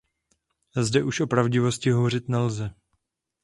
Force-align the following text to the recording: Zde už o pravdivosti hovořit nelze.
Zde 0.75 1.03
už 1.03 1.19
o 1.19 1.27
pravdivosti 1.27 1.89
hovořit 1.91 2.29
nelze. 2.29 2.73